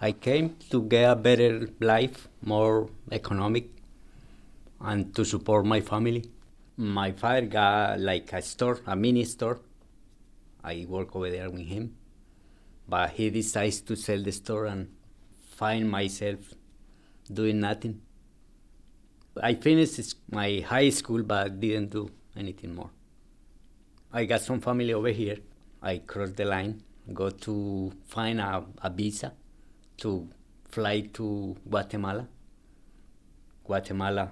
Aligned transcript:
I 0.00 0.12
came 0.12 0.54
to 0.70 0.82
get 0.82 1.10
a 1.10 1.16
better 1.16 1.68
life, 1.80 2.28
more 2.40 2.88
economic, 3.10 3.68
and 4.80 5.12
to 5.16 5.24
support 5.24 5.66
my 5.66 5.80
family. 5.80 6.30
My 6.76 7.10
father 7.10 7.46
got 7.46 7.98
like 7.98 8.32
a 8.32 8.40
store, 8.40 8.78
a 8.86 8.94
mini 8.94 9.24
store. 9.24 9.58
I 10.62 10.86
work 10.88 11.16
over 11.16 11.28
there 11.28 11.50
with 11.50 11.66
him, 11.66 11.96
but 12.88 13.10
he 13.10 13.28
decides 13.30 13.80
to 13.80 13.96
sell 13.96 14.22
the 14.22 14.30
store 14.30 14.66
and 14.66 14.88
find 15.56 15.90
myself 15.90 16.54
doing 17.32 17.58
nothing. 17.58 18.00
I 19.42 19.54
finished 19.54 20.14
my 20.30 20.64
high 20.64 20.90
school, 20.90 21.24
but 21.24 21.58
didn't 21.58 21.90
do 21.90 22.08
anything 22.36 22.76
more. 22.76 22.90
I 24.12 24.26
got 24.26 24.42
some 24.42 24.60
family 24.60 24.92
over 24.92 25.10
here. 25.10 25.38
I 25.82 25.98
crossed 25.98 26.36
the 26.36 26.44
line, 26.44 26.84
go 27.12 27.30
to 27.30 27.92
find 28.06 28.40
a, 28.40 28.64
a 28.80 28.90
visa 28.90 29.32
to 29.98 30.28
fly 30.70 31.00
to 31.12 31.56
Guatemala, 31.68 32.28
Guatemala, 33.64 34.30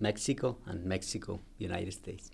Mexico, 0.00 0.58
and 0.66 0.84
Mexico, 0.84 1.40
United 1.58 1.92
States. 1.92 2.30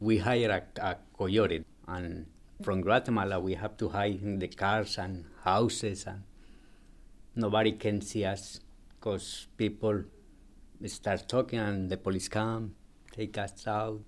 We 0.00 0.18
hire 0.18 0.50
a, 0.50 0.82
a 0.82 0.96
coyote, 1.16 1.64
and 1.88 2.26
from 2.62 2.82
Guatemala 2.82 3.40
we 3.40 3.54
have 3.54 3.76
to 3.78 3.88
hide 3.88 4.22
in 4.22 4.38
the 4.38 4.48
cars 4.48 4.98
and 4.98 5.24
houses, 5.44 6.06
and 6.06 6.22
nobody 7.34 7.72
can 7.72 8.00
see 8.00 8.24
us 8.24 8.60
because 8.98 9.46
people 9.56 10.04
start 10.86 11.28
talking 11.28 11.58
and 11.58 11.90
the 11.90 11.96
police 11.96 12.28
come, 12.28 12.74
take 13.12 13.36
us 13.38 13.66
out. 13.66 14.00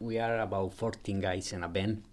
We 0.00 0.18
are 0.18 0.38
about 0.40 0.74
14 0.74 1.20
guys 1.20 1.52
in 1.52 1.64
a 1.64 1.68
van, 1.68 2.04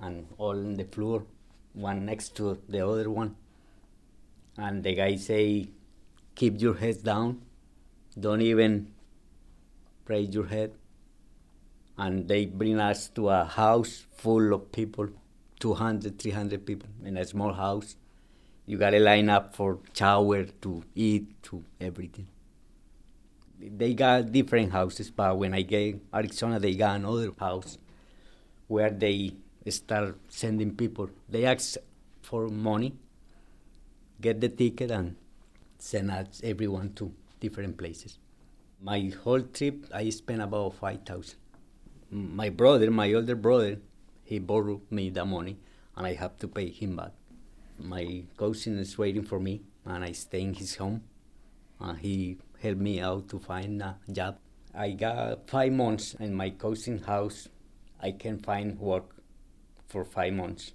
and 0.00 0.26
all 0.38 0.50
on 0.50 0.74
the 0.74 0.84
floor, 0.84 1.24
one 1.72 2.06
next 2.06 2.36
to 2.36 2.58
the 2.68 2.86
other 2.86 3.10
one 3.10 3.36
and 4.58 4.82
the 4.82 4.94
guy 4.94 5.16
say, 5.16 5.68
keep 6.34 6.60
your 6.60 6.74
head 6.74 7.02
down, 7.02 7.42
don't 8.18 8.40
even 8.40 8.92
raise 10.06 10.34
your 10.34 10.46
head. 10.46 10.72
And 11.98 12.28
they 12.28 12.46
bring 12.46 12.78
us 12.78 13.08
to 13.10 13.30
a 13.30 13.44
house 13.44 14.04
full 14.16 14.52
of 14.52 14.70
people, 14.72 15.08
200, 15.60 16.18
300 16.18 16.66
people 16.66 16.88
in 17.04 17.16
a 17.16 17.24
small 17.24 17.52
house. 17.52 17.96
You 18.66 18.76
gotta 18.76 18.98
line 18.98 19.30
up 19.30 19.54
for 19.54 19.78
shower, 19.94 20.44
to 20.44 20.82
eat, 20.94 21.42
to 21.44 21.64
everything. 21.80 22.26
They 23.58 23.94
got 23.94 24.32
different 24.32 24.72
houses, 24.72 25.10
but 25.10 25.38
when 25.38 25.54
I 25.54 25.62
get 25.62 25.98
Arizona, 26.14 26.60
they 26.60 26.74
got 26.74 26.96
another 26.96 27.30
house 27.38 27.78
where 28.66 28.90
they 28.90 29.32
start 29.68 30.18
sending 30.28 30.76
people. 30.76 31.08
They 31.28 31.46
ask 31.46 31.76
for 32.20 32.48
money 32.48 32.94
get 34.20 34.40
the 34.40 34.48
ticket 34.48 34.90
and 34.90 35.16
send 35.78 36.10
us 36.10 36.40
everyone 36.42 36.92
to 36.94 37.12
different 37.40 37.76
places. 37.76 38.18
My 38.80 39.12
whole 39.22 39.42
trip, 39.42 39.86
I 39.94 40.10
spent 40.10 40.42
about 40.42 40.74
five 40.74 41.04
thousand. 41.04 41.38
My 42.10 42.50
brother, 42.50 42.90
my 42.90 43.12
older 43.12 43.34
brother, 43.34 43.78
he 44.24 44.38
borrowed 44.38 44.90
me 44.90 45.10
the 45.10 45.24
money, 45.24 45.58
and 45.96 46.06
I 46.06 46.14
have 46.14 46.36
to 46.38 46.48
pay 46.48 46.70
him 46.70 46.96
back. 46.96 47.12
My 47.78 48.24
cousin 48.36 48.78
is 48.78 48.96
waiting 48.96 49.24
for 49.24 49.40
me, 49.40 49.62
and 49.84 50.04
I 50.04 50.12
stay 50.12 50.42
in 50.42 50.54
his 50.54 50.76
home. 50.76 51.02
And 51.80 51.98
he 51.98 52.38
helped 52.62 52.80
me 52.80 53.00
out 53.00 53.28
to 53.30 53.38
find 53.38 53.82
a 53.82 53.96
job. 54.10 54.38
I 54.74 54.90
got 54.92 55.48
five 55.48 55.72
months 55.72 56.14
in 56.14 56.34
my 56.34 56.50
cousin's 56.50 57.06
house. 57.06 57.48
I 58.00 58.12
can 58.12 58.38
find 58.38 58.78
work 58.78 59.16
for 59.88 60.04
five 60.04 60.32
months. 60.32 60.72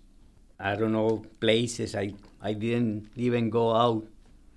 I 0.62 0.76
don't 0.76 0.92
know 0.92 1.26
places. 1.40 1.96
I 1.96 2.14
I 2.42 2.54
didn't 2.54 3.10
even 3.16 3.50
go 3.50 3.76
out 3.76 4.06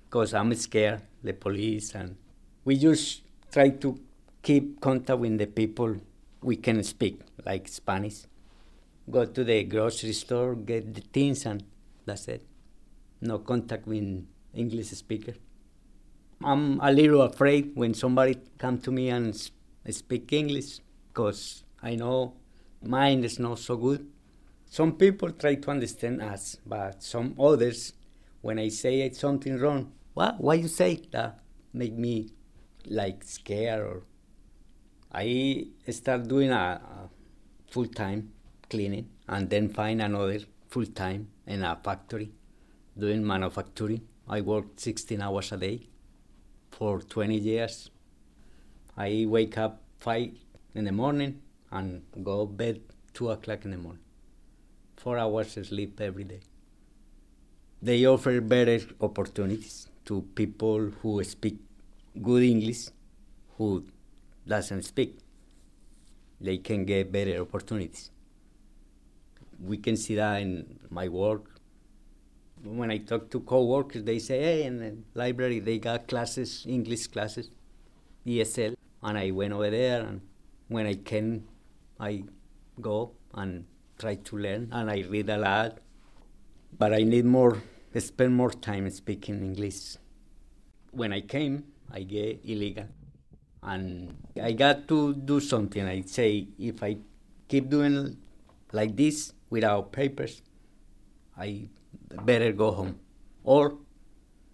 because 0.04 0.34
I'm 0.34 0.54
scared 0.54 1.00
the 1.22 1.32
police 1.32 1.94
and 1.94 2.16
we 2.64 2.76
just 2.76 3.22
try 3.50 3.70
to 3.70 3.98
keep 4.42 4.80
contact 4.80 5.18
with 5.18 5.38
the 5.38 5.46
people 5.46 5.96
we 6.42 6.56
can 6.56 6.82
speak 6.82 7.20
like 7.44 7.68
Spanish. 7.68 8.26
Go 9.10 9.24
to 9.24 9.44
the 9.44 9.64
grocery 9.64 10.12
store, 10.12 10.54
get 10.54 10.94
the 10.94 11.00
things, 11.00 11.46
and 11.46 11.64
that's 12.04 12.28
it. 12.28 12.46
No 13.20 13.38
contact 13.38 13.86
with 13.86 14.24
English 14.54 14.88
speaker. 14.88 15.34
I'm 16.42 16.80
a 16.80 16.92
little 16.92 17.22
afraid 17.22 17.72
when 17.74 17.94
somebody 17.94 18.36
come 18.58 18.78
to 18.80 18.90
me 18.90 19.08
and 19.08 19.34
speak 19.88 20.32
English 20.32 20.80
because 21.08 21.64
I 21.82 21.96
know 21.96 22.34
mine 22.82 23.24
is 23.24 23.38
not 23.38 23.58
so 23.58 23.76
good. 23.76 24.06
Some 24.74 24.96
people 24.96 25.30
try 25.30 25.54
to 25.54 25.70
understand 25.70 26.20
us, 26.20 26.56
but 26.66 27.00
some 27.00 27.36
others, 27.38 27.92
when 28.40 28.58
I 28.58 28.70
say 28.70 29.08
something 29.12 29.56
wrong, 29.56 29.92
what? 30.14 30.40
Why 30.40 30.54
you 30.54 30.66
say 30.66 31.00
that? 31.12 31.38
Make 31.72 31.92
me 31.92 32.32
like 32.86 33.22
scared 33.22 33.82
or. 33.82 34.02
I 35.12 35.68
start 35.90 36.26
doing 36.26 36.50
a, 36.50 36.80
a 36.96 37.08
full 37.70 37.86
time 37.86 38.32
cleaning 38.68 39.10
and 39.28 39.48
then 39.48 39.68
find 39.68 40.02
another 40.02 40.40
full 40.68 40.86
time 40.86 41.28
in 41.46 41.62
a 41.62 41.76
factory 41.76 42.32
doing 42.98 43.24
manufacturing. 43.24 44.00
I 44.28 44.40
work 44.40 44.66
16 44.74 45.22
hours 45.22 45.52
a 45.52 45.56
day 45.56 45.86
for 46.72 47.00
20 47.00 47.36
years. 47.36 47.90
I 48.96 49.24
wake 49.28 49.56
up 49.56 49.82
5 50.00 50.30
in 50.74 50.84
the 50.84 50.90
morning 50.90 51.42
and 51.70 52.02
go 52.24 52.44
bed 52.44 52.80
2 53.12 53.30
o'clock 53.30 53.64
in 53.66 53.70
the 53.70 53.78
morning 53.78 54.03
four 54.96 55.18
hours 55.18 55.52
sleep 55.52 56.00
every 56.00 56.24
day. 56.24 56.40
They 57.82 58.06
offer 58.06 58.40
better 58.40 58.80
opportunities 59.00 59.88
to 60.06 60.22
people 60.34 60.90
who 61.02 61.22
speak 61.24 61.58
good 62.22 62.42
English, 62.42 62.88
who 63.58 63.84
doesn't 64.46 64.82
speak. 64.82 65.18
They 66.40 66.58
can 66.58 66.84
get 66.84 67.12
better 67.12 67.40
opportunities. 67.40 68.10
We 69.62 69.76
can 69.78 69.96
see 69.96 70.14
that 70.16 70.42
in 70.42 70.78
my 70.90 71.08
work. 71.08 71.50
When 72.62 72.90
I 72.90 72.98
talk 72.98 73.30
to 73.30 73.40
co-workers, 73.40 74.04
they 74.04 74.18
say, 74.18 74.40
"Hey, 74.40 74.64
in 74.64 74.78
the 74.78 74.96
library 75.14 75.60
they 75.60 75.78
got 75.78 76.08
classes, 76.08 76.64
English 76.66 77.08
classes, 77.08 77.50
ESL," 78.26 78.74
and 79.02 79.18
I 79.18 79.30
went 79.30 79.52
over 79.52 79.70
there. 79.70 80.00
And 80.06 80.22
when 80.68 80.86
I 80.86 80.94
can, 80.94 81.46
I 82.00 82.24
go 82.80 83.12
and 83.34 83.66
try 83.98 84.16
to 84.16 84.38
learn 84.38 84.68
and 84.72 84.90
I 84.90 85.04
read 85.08 85.28
a 85.30 85.38
lot, 85.38 85.78
but 86.78 86.92
I 86.92 87.02
need 87.02 87.24
more, 87.24 87.62
spend 87.98 88.34
more 88.34 88.50
time 88.50 88.88
speaking 88.90 89.42
English. 89.42 89.96
When 90.90 91.12
I 91.12 91.20
came, 91.20 91.64
I 91.90 92.02
get 92.02 92.40
illegal. 92.44 92.86
And 93.62 94.16
I 94.40 94.52
got 94.52 94.88
to 94.88 95.14
do 95.14 95.40
something. 95.40 95.84
I 95.84 96.02
say, 96.02 96.48
if 96.58 96.82
I 96.82 96.98
keep 97.48 97.70
doing 97.70 98.18
like 98.72 98.96
this 98.96 99.32
without 99.48 99.92
papers, 99.92 100.42
I 101.36 101.68
better 102.22 102.52
go 102.52 102.72
home. 102.72 102.98
Or 103.42 103.78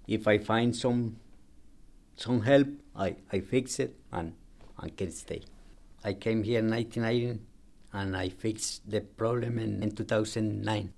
if 0.06 0.28
I 0.28 0.38
find 0.38 0.74
some 0.74 1.16
some 2.16 2.42
help, 2.42 2.68
I, 2.94 3.16
I 3.32 3.40
fix 3.40 3.78
it 3.80 3.96
and 4.12 4.34
I 4.78 4.90
can 4.90 5.10
stay. 5.10 5.42
I 6.04 6.12
came 6.12 6.42
here 6.42 6.58
in 6.58 6.70
1990 6.70 7.40
and 7.92 8.16
I 8.16 8.28
fixed 8.28 8.88
the 8.88 9.00
problem 9.00 9.58
in, 9.58 9.82
in 9.82 9.90
2009. 9.90 10.92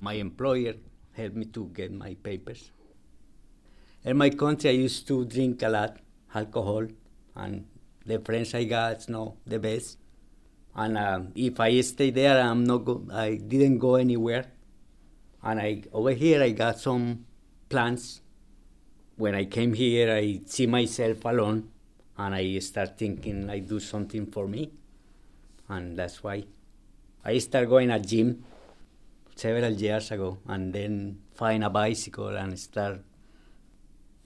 My 0.00 0.14
employer 0.14 0.74
helped 1.12 1.36
me 1.36 1.46
to 1.46 1.66
get 1.74 1.92
my 1.92 2.14
papers. 2.14 2.70
In 4.04 4.16
my 4.16 4.30
country, 4.30 4.70
I 4.70 4.74
used 4.74 5.06
to 5.08 5.24
drink 5.24 5.62
a 5.62 5.68
lot 5.68 5.98
alcohol, 6.34 6.86
and 7.36 7.66
the 8.06 8.18
friends 8.20 8.54
I 8.54 8.64
got 8.64 9.08
know 9.08 9.36
the 9.46 9.58
best. 9.58 9.98
And 10.74 10.96
uh, 10.96 11.20
if 11.34 11.58
I 11.58 11.80
stay 11.80 12.10
there, 12.10 12.40
I'm 12.40 12.64
not 12.64 12.84
go- 12.84 13.06
I 13.12 13.34
didn't 13.34 13.78
go 13.78 13.96
anywhere. 13.96 14.46
And 15.42 15.60
I 15.60 15.82
over 15.92 16.12
here, 16.12 16.42
I 16.42 16.50
got 16.50 16.78
some 16.78 17.26
plans. 17.68 18.22
When 19.16 19.34
I 19.34 19.44
came 19.44 19.74
here, 19.74 20.14
I 20.14 20.40
see 20.46 20.66
myself 20.66 21.24
alone, 21.24 21.68
and 22.16 22.34
I 22.34 22.58
start 22.60 22.96
thinking 22.96 23.50
I 23.50 23.58
do 23.58 23.80
something 23.80 24.26
for 24.26 24.46
me 24.48 24.70
and 25.70 25.96
that's 25.96 26.22
why 26.22 26.44
I 27.24 27.38
started 27.38 27.70
going 27.70 27.90
at 27.90 28.06
gym 28.06 28.44
several 29.36 29.72
years 29.72 30.10
ago, 30.10 30.38
and 30.46 30.74
then 30.74 31.20
find 31.34 31.64
a 31.64 31.70
bicycle 31.70 32.36
and 32.36 32.58
start 32.58 33.00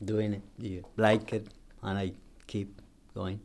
doing 0.02 0.42
it. 0.58 0.84
Like 0.96 1.32
it, 1.32 1.48
and 1.82 1.98
I 1.98 2.12
keep 2.46 2.80
going. 3.14 3.40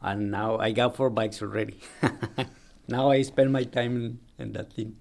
And 0.00 0.30
now 0.30 0.58
I 0.58 0.72
got 0.72 0.96
four 0.96 1.10
bikes 1.10 1.42
already. 1.42 1.78
now 2.88 3.10
I 3.10 3.22
spend 3.22 3.52
my 3.52 3.64
time 3.64 3.96
in, 3.96 4.18
in 4.38 4.52
that 4.52 4.72
thing. 4.72 4.96